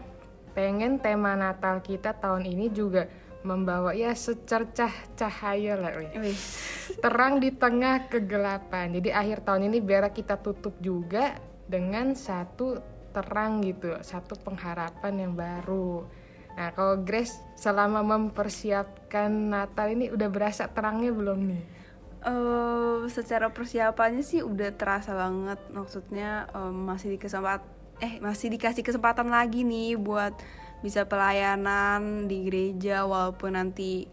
pengen 0.58 0.98
tema 0.98 1.38
Natal 1.38 1.78
kita 1.82 2.18
tahun 2.18 2.50
ini 2.50 2.66
juga 2.74 3.06
membawa 3.46 3.94
ya 3.94 4.10
secercah 4.12 4.90
cahaya 5.14 5.78
lah. 5.78 5.94
Wih. 5.96 6.34
terang 6.98 7.38
di 7.38 7.54
tengah 7.54 8.10
kegelapan 8.10 8.90
jadi 8.98 9.14
akhir 9.22 9.46
tahun 9.46 9.70
ini 9.70 9.78
biar 9.78 10.10
kita 10.10 10.38
tutup 10.42 10.74
juga 10.82 11.38
dengan 11.66 12.14
satu 12.18 12.82
terang 13.14 13.62
gitu 13.62 13.94
satu 14.02 14.34
pengharapan 14.42 15.14
yang 15.22 15.32
baru 15.38 16.02
nah 16.58 16.74
kalau 16.74 16.98
Grace 17.06 17.38
selama 17.54 18.02
mempersiapkan 18.02 19.30
Natal 19.30 19.94
ini 19.94 20.10
udah 20.10 20.28
berasa 20.30 20.66
terangnya 20.66 21.14
belum 21.14 21.40
nih 21.46 21.64
Eh, 22.26 23.00
secara 23.06 23.54
persiapannya 23.54 24.26
sih 24.26 24.42
udah 24.42 24.74
terasa 24.74 25.14
banget. 25.14 25.62
Maksudnya 25.70 26.50
em, 26.50 26.74
masih 26.74 27.14
di 27.14 27.18
kesempat 27.22 27.62
eh 28.02 28.18
masih 28.18 28.50
dikasih 28.50 28.82
kesempatan 28.82 29.30
lagi 29.30 29.62
nih 29.62 29.94
buat 29.96 30.34
bisa 30.86 31.02
pelayanan 31.10 32.30
di 32.30 32.46
gereja 32.46 33.02
walaupun 33.02 33.58
nanti 33.58 34.06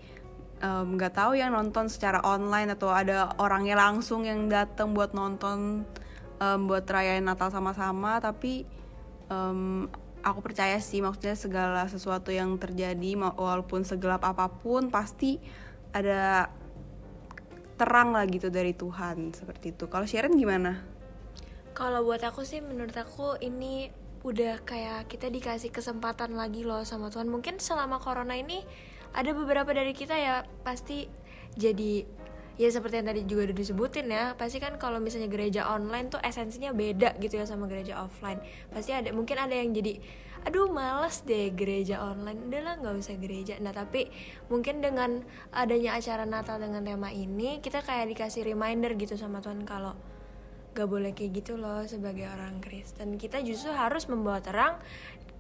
nggak 0.63 1.19
tahu 1.19 1.35
yang 1.35 1.51
nonton 1.51 1.91
secara 1.91 2.23
online 2.23 2.71
atau 2.71 2.87
ada 2.87 3.35
orangnya 3.35 3.75
langsung 3.75 4.23
yang 4.23 4.47
datang 4.47 4.95
buat 4.95 5.11
nonton 5.11 5.83
em, 6.39 6.59
buat 6.63 6.87
rayain 6.87 7.19
Natal 7.19 7.51
sama-sama 7.51 8.15
tapi 8.23 8.63
em, 9.27 9.91
aku 10.23 10.39
percaya 10.39 10.79
sih 10.79 11.03
maksudnya 11.03 11.35
segala 11.35 11.83
sesuatu 11.91 12.31
yang 12.31 12.55
terjadi 12.55 13.19
walaupun 13.35 13.83
segelap 13.83 14.23
apa 14.23 14.47
pun 14.47 14.87
pasti 14.87 15.35
ada 15.91 16.47
terang 17.75 18.15
lah 18.15 18.23
gitu 18.31 18.47
dari 18.47 18.71
Tuhan 18.71 19.35
seperti 19.35 19.75
itu. 19.75 19.91
Kalau 19.91 20.07
Sharon 20.07 20.39
gimana? 20.39 20.79
Kalau 21.75 22.05
buat 22.07 22.23
aku 22.23 22.47
sih 22.47 22.63
menurut 22.63 22.95
aku 22.95 23.35
ini 23.43 23.91
udah 24.23 24.63
kayak 24.63 25.11
kita 25.11 25.27
dikasih 25.27 25.69
kesempatan 25.69 26.39
lagi 26.39 26.63
loh 26.63 26.87
sama 26.87 27.11
Tuhan. 27.11 27.27
Mungkin 27.27 27.59
selama 27.59 27.99
corona 27.99 28.39
ini 28.39 28.63
ada 29.11 29.35
beberapa 29.35 29.69
dari 29.75 29.91
kita 29.91 30.15
ya 30.15 30.47
pasti 30.63 31.11
jadi 31.53 32.07
ya 32.53 32.69
seperti 32.69 33.01
yang 33.01 33.07
tadi 33.09 33.21
juga 33.25 33.49
udah 33.49 33.57
disebutin 33.57 34.07
ya 34.13 34.37
pasti 34.37 34.61
kan 34.61 34.77
kalau 34.77 35.01
misalnya 35.01 35.25
gereja 35.25 35.65
online 35.65 36.13
tuh 36.13 36.21
esensinya 36.21 36.69
beda 36.69 37.17
gitu 37.19 37.35
ya 37.35 37.45
sama 37.45 37.67
gereja 37.67 37.99
offline. 37.99 38.39
Pasti 38.71 38.95
ada 38.95 39.11
mungkin 39.11 39.37
ada 39.43 39.53
yang 39.53 39.75
jadi 39.75 39.99
aduh 40.47 40.71
males 40.71 41.19
deh 41.27 41.51
gereja 41.51 41.99
online. 41.99 42.47
Udahlah 42.47 42.79
nggak 42.79 42.95
usah 42.95 43.19
gereja. 43.19 43.59
Nah 43.59 43.75
tapi 43.75 44.07
mungkin 44.47 44.79
dengan 44.79 45.19
adanya 45.51 45.99
acara 45.99 46.23
Natal 46.23 46.63
dengan 46.63 46.79
tema 46.87 47.11
ini 47.11 47.59
kita 47.59 47.83
kayak 47.83 48.15
dikasih 48.15 48.47
reminder 48.47 48.95
gitu 48.95 49.19
sama 49.19 49.43
Tuhan 49.43 49.67
kalau 49.67 50.12
gak 50.73 50.89
boleh 50.89 51.13
kayak 51.13 51.31
gitu 51.45 51.53
loh 51.55 51.85
sebagai 51.85 52.25
orang 52.27 52.57
Kristen 52.59 53.15
kita 53.21 53.39
justru 53.45 53.69
harus 53.71 54.09
membawa 54.09 54.41
terang 54.41 54.81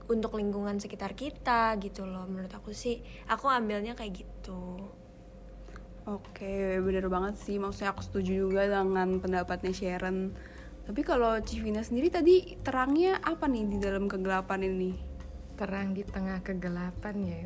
untuk 0.07 0.37
lingkungan 0.37 0.77
sekitar 0.77 1.17
kita 1.17 1.73
gitu 1.81 2.05
loh 2.05 2.29
menurut 2.29 2.53
aku 2.53 2.71
sih 2.71 3.01
aku 3.25 3.49
ambilnya 3.49 3.97
kayak 3.97 4.23
gitu 4.25 4.77
Oke, 6.03 6.83
bener 6.83 7.07
banget 7.07 7.39
sih. 7.39 7.55
Maksudnya 7.55 7.95
aku 7.95 8.03
setuju 8.03 8.43
juga 8.43 8.67
dengan 8.67 9.23
pendapatnya 9.23 9.71
Sharon. 9.71 10.35
Tapi 10.83 10.99
kalau 10.99 11.39
Civina 11.39 11.79
sendiri 11.79 12.11
tadi 12.11 12.59
terangnya 12.59 13.23
apa 13.23 13.47
nih 13.47 13.63
di 13.71 13.77
dalam 13.79 14.11
kegelapan 14.11 14.67
ini? 14.67 14.91
Terang 15.55 15.95
di 15.95 16.03
tengah 16.03 16.43
kegelapan 16.43 17.15
ya. 17.23 17.41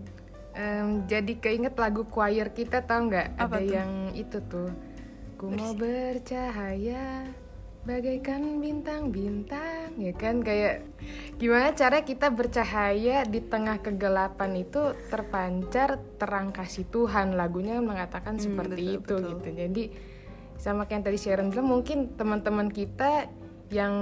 Em, 0.58 1.06
jadi 1.06 1.38
keinget 1.38 1.78
lagu 1.78 2.10
choir 2.10 2.50
kita 2.50 2.82
tau 2.82 3.06
nggak? 3.06 3.38
Apa 3.38 3.62
Ada 3.62 3.66
tuh? 3.70 3.74
yang 3.78 3.92
itu 4.18 4.38
tuh. 4.50 4.70
Ku 5.38 5.54
mau 5.54 5.78
bercahaya 5.78 7.30
bagaikan 7.88 8.60
bintang-bintang 8.60 9.96
ya 9.96 10.12
kan? 10.12 10.44
Kayak 10.44 10.84
gimana 11.40 11.72
cara 11.72 12.04
kita 12.04 12.28
bercahaya 12.28 13.24
di 13.24 13.40
tengah 13.40 13.80
kegelapan 13.80 14.60
itu 14.60 14.92
terpancar 15.08 15.96
terang 16.20 16.52
kasih 16.52 16.84
Tuhan. 16.92 17.40
Lagunya 17.40 17.80
mengatakan 17.80 18.36
Hmm, 18.36 18.44
seperti 18.44 18.84
betul, 18.84 19.00
itu 19.00 19.16
betul. 19.16 19.30
gitu. 19.32 19.50
Jadi 19.56 19.84
sama 20.60 20.84
kayak 20.84 20.94
yang 21.00 21.04
tadi 21.08 21.18
Sharon 21.18 21.48
bilang 21.54 21.70
mungkin 21.72 21.98
teman-teman 22.20 22.68
kita 22.68 23.32
yang 23.72 23.96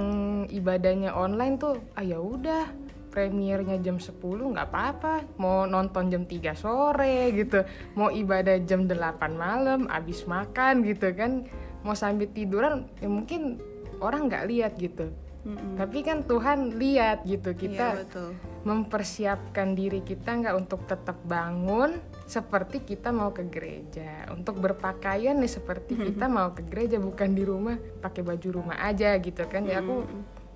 ibadahnya 0.50 1.14
online 1.14 1.58
tuh 1.58 1.78
ah 1.94 2.02
ya 2.02 2.18
udah 2.18 2.70
premiernya 3.10 3.80
jam 3.80 4.02
10 4.02 4.18
nggak 4.52 4.68
apa-apa. 4.68 5.38
Mau 5.38 5.64
nonton 5.64 6.10
jam 6.10 6.26
3 6.26 6.58
sore 6.58 7.30
gitu. 7.32 7.62
Mau 7.94 8.10
ibadah 8.10 8.58
jam 8.66 8.90
8 8.90 8.92
malam 9.38 9.86
abis 9.86 10.26
makan 10.26 10.82
gitu 10.82 11.14
kan. 11.14 11.46
Mau 11.86 11.94
sambil 11.94 12.26
tiduran 12.34 12.90
ya 12.98 13.06
mungkin 13.06 13.62
orang 14.00 14.28
nggak 14.28 14.44
lihat 14.48 14.74
gitu. 14.78 15.12
Mm-mm. 15.46 15.78
tapi 15.78 16.02
kan 16.02 16.26
Tuhan 16.26 16.74
lihat 16.74 17.22
gitu 17.22 17.54
kita 17.54 18.02
betul. 18.02 18.34
mempersiapkan 18.66 19.78
diri 19.78 20.02
kita 20.02 20.42
nggak 20.42 20.58
untuk 20.58 20.90
tetap 20.90 21.14
bangun 21.22 22.02
seperti 22.26 22.82
kita 22.82 23.14
mau 23.14 23.30
ke 23.30 23.46
gereja. 23.46 24.26
Untuk 24.34 24.58
berpakaian 24.58 25.38
nih 25.38 25.46
seperti 25.46 25.94
kita 25.94 26.26
mau 26.26 26.50
ke 26.50 26.66
gereja 26.66 26.98
bukan 26.98 27.30
di 27.38 27.46
rumah 27.46 27.78
pakai 27.78 28.26
baju 28.26 28.48
rumah 28.50 28.82
aja 28.82 29.14
gitu 29.22 29.46
kan. 29.46 29.62
Ya 29.62 29.78
aku 29.78 30.02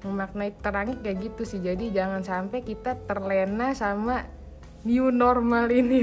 memaknai 0.02 0.58
terangnya 0.58 0.98
kayak 0.98 1.18
gitu 1.30 1.42
sih. 1.46 1.62
Jadi 1.62 1.94
jangan 1.94 2.26
sampai 2.26 2.66
kita 2.66 2.98
terlena 3.06 3.70
sama 3.78 4.26
new 4.82 5.14
normal 5.14 5.70
ini. 5.70 6.02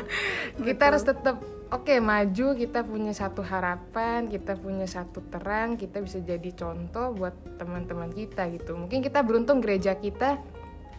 Kita 0.66 0.92
harus 0.92 1.02
tetap 1.02 1.40
oke 1.72 1.94
maju 2.04 2.52
kita 2.52 2.84
punya 2.84 3.16
satu 3.16 3.40
harapan 3.40 4.28
kita 4.28 4.60
punya 4.60 4.84
satu 4.84 5.24
terang 5.32 5.80
kita 5.80 6.04
bisa 6.04 6.20
jadi 6.20 6.52
contoh 6.52 7.16
buat 7.16 7.32
teman-teman 7.56 8.12
kita 8.12 8.52
gitu. 8.52 8.76
Mungkin 8.76 9.00
kita 9.00 9.24
beruntung 9.24 9.64
gereja 9.64 9.96
kita 9.96 10.36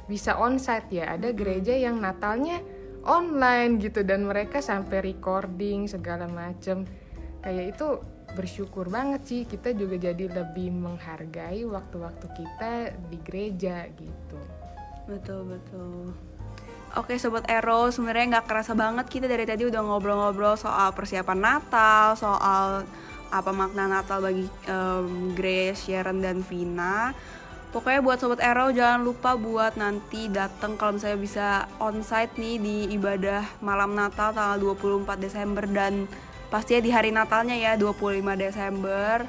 bisa 0.10 0.36
onsite 0.42 0.90
ya. 0.92 1.16
Ada 1.16 1.32
gereja 1.32 1.78
yang 1.78 2.02
Natalnya 2.02 2.60
online 3.04 3.80
gitu 3.84 4.02
dan 4.02 4.26
mereka 4.28 4.60
sampai 4.64 5.14
recording 5.14 5.86
segala 5.88 6.26
macem. 6.28 6.88
Kayak 7.44 7.76
itu 7.76 7.88
bersyukur 8.34 8.90
banget 8.90 9.22
sih 9.30 9.42
kita 9.46 9.78
juga 9.78 10.00
jadi 10.10 10.26
lebih 10.26 10.74
menghargai 10.74 11.62
waktu-waktu 11.70 12.28
kita 12.34 12.98
di 13.12 13.18
gereja 13.22 13.86
gitu. 13.94 14.40
Betul 15.06 15.54
betul. 15.54 16.16
Oke 16.94 17.18
sobat 17.18 17.50
Ero, 17.50 17.90
sebenarnya 17.90 18.38
nggak 18.38 18.46
kerasa 18.46 18.78
banget 18.78 19.10
kita 19.10 19.26
dari 19.26 19.50
tadi 19.50 19.66
udah 19.66 19.82
ngobrol-ngobrol 19.82 20.54
soal 20.54 20.94
persiapan 20.94 21.42
Natal, 21.42 22.14
soal 22.14 22.86
apa 23.34 23.50
makna 23.50 23.90
Natal 23.90 24.22
bagi 24.22 24.46
em, 24.70 25.34
Grace, 25.34 25.90
Sharon 25.90 26.22
dan 26.22 26.46
Vina. 26.46 27.10
Pokoknya 27.74 27.98
buat 27.98 28.22
sobat 28.22 28.46
Ero 28.46 28.70
jangan 28.70 29.02
lupa 29.02 29.34
buat 29.34 29.74
nanti 29.74 30.30
datang 30.30 30.78
kalau 30.78 31.02
misalnya 31.02 31.18
bisa 31.18 31.48
onsite 31.82 32.38
nih 32.38 32.62
di 32.62 32.78
ibadah 32.94 33.42
malam 33.66 33.98
Natal 33.98 34.30
tanggal 34.30 34.62
24 34.78 35.18
Desember 35.18 35.66
dan 35.66 36.06
pastinya 36.54 36.86
di 36.86 36.94
hari 36.94 37.10
Natalnya 37.10 37.58
ya 37.58 37.74
25 37.74 38.22
Desember. 38.38 39.26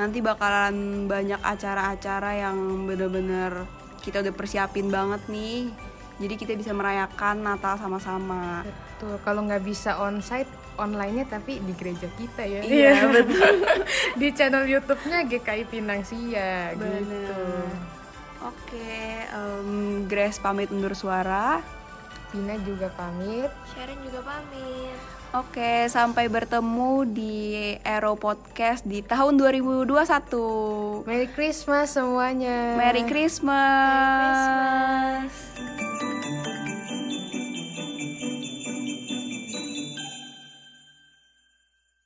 Nanti 0.00 0.24
bakalan 0.24 1.04
banyak 1.04 1.44
acara-acara 1.44 2.40
yang 2.40 2.88
bener-bener 2.88 3.68
kita 4.00 4.24
udah 4.24 4.32
persiapin 4.32 4.88
banget 4.88 5.20
nih 5.28 5.91
jadi 6.22 6.34
kita 6.38 6.54
bisa 6.54 6.70
merayakan 6.70 7.42
Natal 7.42 7.74
sama-sama. 7.74 8.62
Betul. 8.62 9.18
Kalau 9.26 9.42
nggak 9.42 9.66
bisa 9.66 9.98
onsite 9.98 10.46
online-nya 10.78 11.26
tapi 11.26 11.58
di 11.58 11.74
gereja 11.74 12.06
kita 12.14 12.46
ya. 12.46 12.62
Iya, 12.62 12.94
betul. 13.18 13.66
di 14.14 14.28
channel 14.30 14.64
YouTube-nya 14.64 15.26
GKI 15.26 15.64
Pinang 15.66 16.06
Sia 16.06 16.72
gitu. 16.72 16.86
Bener. 16.86 17.66
oke 18.42 18.94
em, 19.28 19.70
Grace 20.06 20.38
pamit 20.38 20.70
undur 20.70 20.94
suara. 20.94 21.58
Vina 22.30 22.56
juga 22.62 22.88
pamit. 22.94 23.50
Sharon 23.74 23.98
juga 24.00 24.22
pamit. 24.22 24.96
oke 25.32 25.88
sampai 25.88 26.28
bertemu 26.28 27.08
di 27.08 27.36
Aero 27.84 28.16
Podcast 28.16 28.84
di 28.84 29.00
tahun 29.00 29.40
2021 29.40 29.88
Merry 31.08 31.28
Christmas 31.28 31.92
semuanya. 31.92 32.76
Merry 32.76 33.04
Christmas, 33.04 33.48
Merry 33.88 34.28
Christmas. 35.28 36.01